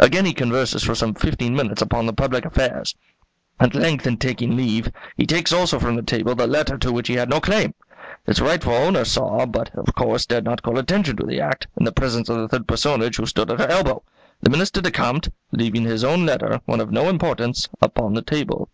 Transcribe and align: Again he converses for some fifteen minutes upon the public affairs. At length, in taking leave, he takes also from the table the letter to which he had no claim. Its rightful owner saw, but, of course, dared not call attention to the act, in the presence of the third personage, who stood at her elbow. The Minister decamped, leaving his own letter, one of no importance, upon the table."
Again 0.00 0.24
he 0.24 0.34
converses 0.34 0.82
for 0.82 0.96
some 0.96 1.14
fifteen 1.14 1.54
minutes 1.54 1.80
upon 1.80 2.04
the 2.06 2.12
public 2.12 2.44
affairs. 2.44 2.96
At 3.60 3.76
length, 3.76 4.08
in 4.08 4.16
taking 4.16 4.56
leave, 4.56 4.90
he 5.16 5.24
takes 5.24 5.52
also 5.52 5.78
from 5.78 5.94
the 5.94 6.02
table 6.02 6.34
the 6.34 6.48
letter 6.48 6.76
to 6.78 6.90
which 6.90 7.06
he 7.06 7.14
had 7.14 7.28
no 7.30 7.40
claim. 7.40 7.74
Its 8.26 8.40
rightful 8.40 8.72
owner 8.72 9.04
saw, 9.04 9.46
but, 9.46 9.70
of 9.76 9.94
course, 9.94 10.26
dared 10.26 10.42
not 10.42 10.62
call 10.62 10.78
attention 10.80 11.16
to 11.18 11.26
the 11.26 11.40
act, 11.40 11.68
in 11.76 11.84
the 11.84 11.92
presence 11.92 12.28
of 12.28 12.38
the 12.38 12.48
third 12.48 12.66
personage, 12.66 13.18
who 13.18 13.26
stood 13.26 13.52
at 13.52 13.60
her 13.60 13.68
elbow. 13.68 14.02
The 14.42 14.50
Minister 14.50 14.80
decamped, 14.80 15.28
leaving 15.52 15.84
his 15.84 16.02
own 16.02 16.26
letter, 16.26 16.60
one 16.64 16.80
of 16.80 16.90
no 16.90 17.08
importance, 17.08 17.68
upon 17.80 18.14
the 18.14 18.22
table." 18.22 18.68